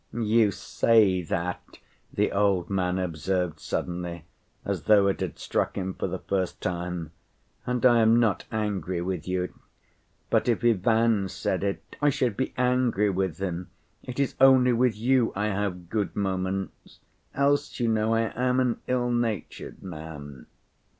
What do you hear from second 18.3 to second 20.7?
am an ill‐natured man."